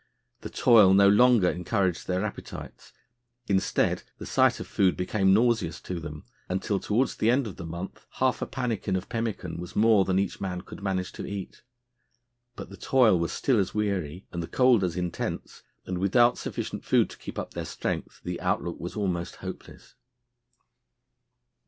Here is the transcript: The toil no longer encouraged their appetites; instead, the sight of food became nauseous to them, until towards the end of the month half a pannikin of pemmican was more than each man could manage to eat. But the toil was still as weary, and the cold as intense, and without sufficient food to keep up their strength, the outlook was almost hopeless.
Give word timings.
The 0.39 0.49
toil 0.49 0.95
no 0.95 1.07
longer 1.07 1.47
encouraged 1.47 2.07
their 2.07 2.25
appetites; 2.25 2.91
instead, 3.45 4.01
the 4.17 4.25
sight 4.25 4.59
of 4.59 4.65
food 4.65 4.97
became 4.97 5.31
nauseous 5.31 5.79
to 5.81 5.99
them, 5.99 6.25
until 6.49 6.79
towards 6.79 7.15
the 7.15 7.29
end 7.29 7.45
of 7.45 7.57
the 7.57 7.67
month 7.67 8.07
half 8.13 8.41
a 8.41 8.47
pannikin 8.47 8.95
of 8.95 9.09
pemmican 9.09 9.59
was 9.61 9.75
more 9.75 10.03
than 10.03 10.17
each 10.17 10.41
man 10.41 10.61
could 10.61 10.81
manage 10.81 11.11
to 11.11 11.27
eat. 11.27 11.61
But 12.55 12.71
the 12.71 12.77
toil 12.77 13.19
was 13.19 13.31
still 13.31 13.59
as 13.59 13.75
weary, 13.75 14.25
and 14.31 14.41
the 14.41 14.47
cold 14.47 14.83
as 14.83 14.97
intense, 14.97 15.61
and 15.85 15.99
without 15.99 16.35
sufficient 16.35 16.83
food 16.83 17.07
to 17.11 17.17
keep 17.19 17.37
up 17.37 17.53
their 17.53 17.63
strength, 17.65 18.21
the 18.23 18.41
outlook 18.41 18.79
was 18.79 18.95
almost 18.95 19.35
hopeless. 19.35 19.93